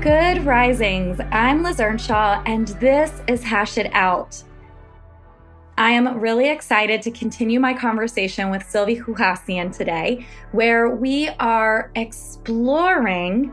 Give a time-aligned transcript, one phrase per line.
[0.00, 1.20] Good risings.
[1.30, 4.42] I'm Liz Earnshaw, and this is Hash It Out.
[5.76, 11.92] I am really excited to continue my conversation with Silvy Khoucasian today, where we are
[11.96, 13.52] exploring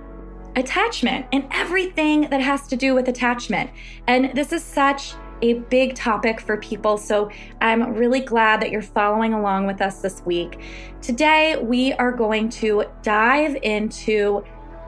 [0.56, 3.70] attachment and everything that has to do with attachment.
[4.08, 8.82] And this is such a big topic for people, so I'm really glad that you're
[8.82, 10.62] following along with us this week.
[11.02, 14.46] Today, we are going to dive into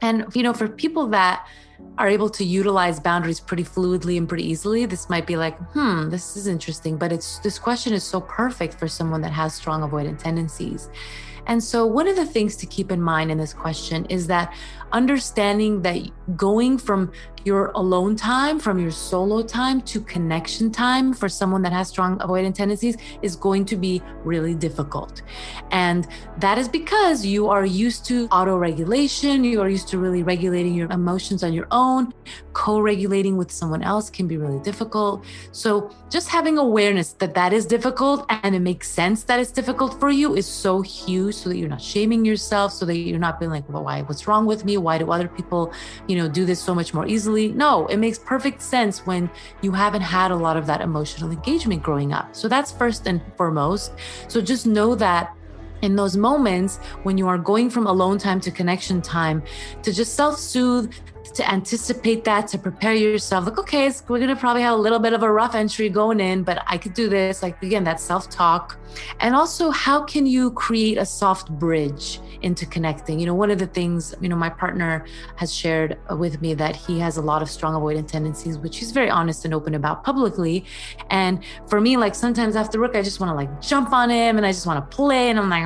[0.00, 1.46] And, you know, for people that
[1.98, 6.08] are able to utilize boundaries pretty fluidly and pretty easily, this might be like, hmm,
[6.08, 6.96] this is interesting.
[6.96, 10.88] But it's this question is so perfect for someone that has strong avoidant tendencies.
[11.46, 14.54] And so, one of the things to keep in mind in this question is that
[14.92, 15.96] understanding that
[16.36, 17.10] going from
[17.44, 22.18] your alone time, from your solo time to connection time for someone that has strong
[22.20, 25.22] avoidant tendencies is going to be really difficult.
[25.72, 26.06] And
[26.38, 30.74] that is because you are used to auto regulation, you are used to really regulating
[30.74, 32.12] your emotions on your own.
[32.52, 35.24] Co regulating with someone else can be really difficult.
[35.50, 39.98] So, just having awareness that that is difficult and it makes sense that it's difficult
[39.98, 43.40] for you is so huge so that you're not shaming yourself, so that you're not
[43.40, 44.76] being like, well, why, what's wrong with me?
[44.76, 45.72] Why do other people,
[46.06, 47.48] you know, do this so much more easily?
[47.48, 49.30] No, it makes perfect sense when
[49.62, 52.36] you haven't had a lot of that emotional engagement growing up.
[52.36, 53.92] So that's first and foremost.
[54.28, 55.34] So just know that
[55.82, 59.42] in those moments when you are going from alone time to connection time
[59.82, 60.92] to just self soothe
[61.34, 63.46] to anticipate that, to prepare yourself.
[63.46, 66.42] Like, okay, we're gonna probably have a little bit of a rough entry going in,
[66.42, 67.42] but I could do this.
[67.42, 68.78] Like again, that self-talk.
[69.20, 73.18] And also, how can you create a soft bridge into connecting?
[73.18, 75.06] You know, one of the things, you know, my partner
[75.36, 78.90] has shared with me that he has a lot of strong avoidant tendencies, which he's
[78.90, 80.66] very honest and open about publicly.
[81.08, 84.36] And for me, like sometimes after work, I just want to like jump on him
[84.36, 85.30] and I just want to play.
[85.30, 85.64] And I'm like,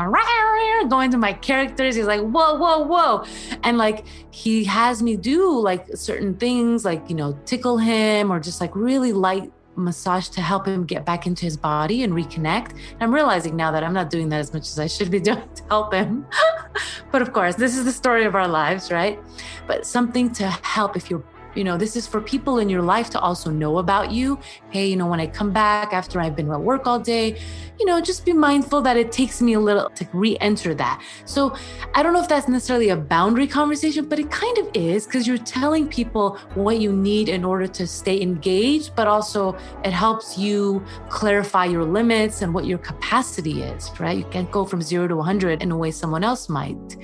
[0.88, 1.96] going to my characters.
[1.96, 3.24] He's like, whoa, whoa, whoa.
[3.62, 8.40] And like he has me do like certain things like, you know, tickle him or
[8.40, 12.70] just like really light massage to help him get back into his body and reconnect.
[12.70, 15.20] And I'm realizing now that I'm not doing that as much as I should be
[15.28, 16.26] doing to help him.
[17.12, 19.18] but of course, this is the story of our lives, right?
[19.66, 21.24] But something to help if you're
[21.56, 24.38] you know, this is for people in your life to also know about you.
[24.70, 27.38] Hey, you know, when I come back after I've been at work all day,
[27.78, 31.02] you know, just be mindful that it takes me a little to re enter that.
[31.24, 31.56] So
[31.94, 35.26] I don't know if that's necessarily a boundary conversation, but it kind of is because
[35.26, 40.38] you're telling people what you need in order to stay engaged, but also it helps
[40.38, 44.16] you clarify your limits and what your capacity is, right?
[44.16, 46.96] You can't go from zero to 100 in a way someone else might.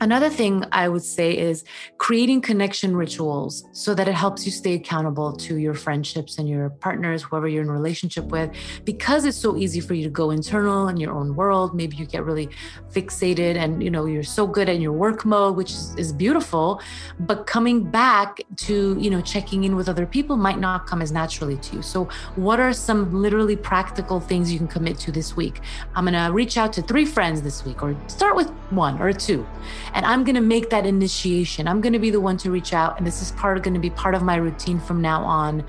[0.00, 1.64] Another thing I would say is
[1.98, 6.70] creating connection rituals so that it helps you stay accountable to your friendships and your
[6.70, 8.50] partners, whoever you're in a relationship with,
[8.84, 11.74] because it's so easy for you to go internal in your own world.
[11.74, 12.48] Maybe you get really
[12.92, 16.80] fixated and you know you're so good in your work mode, which is, is beautiful.
[17.20, 21.12] But coming back to you know checking in with other people might not come as
[21.12, 21.82] naturally to you.
[21.82, 25.60] So, what are some literally practical things you can commit to this week?
[25.94, 29.46] I'm gonna reach out to three friends this week, or start with one or two,
[29.94, 31.66] and I'm gonna make that initiation.
[31.66, 33.88] I'm gonna be the one to reach out, and this is part of going to
[33.88, 35.64] be part of my routine from now on.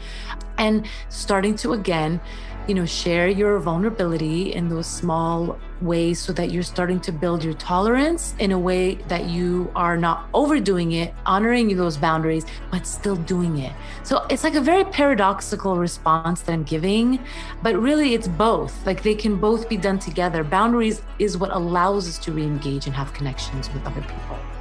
[0.58, 2.22] And starting to again
[2.68, 7.44] you know, share your vulnerability in those small ways so that you're starting to build
[7.44, 12.86] your tolerance in a way that you are not overdoing it, honoring those boundaries, but
[12.86, 13.74] still doing it.
[14.04, 17.20] So it's like a very paradoxical response that I'm giving,
[17.64, 18.86] but really it's both.
[18.86, 20.44] Like they can both be done together.
[20.44, 24.61] Boundaries is what allows us to re engage and have connections with other people.